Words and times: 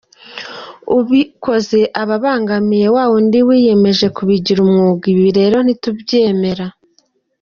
Ubikoze 0.97 1.79
aba 2.01 2.13
abangamiye 2.19 2.87
wawundi 2.95 3.37
wiyemeje 3.47 4.07
kubujyira 4.15 4.59
umwuga; 4.65 5.03
ibi 5.13 5.29
rero 5.39 5.57
ntitugomba 5.61 6.03
kubyemera. 6.05 6.65